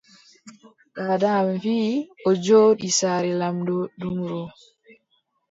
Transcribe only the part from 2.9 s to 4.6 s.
saare lamɗo Dumru,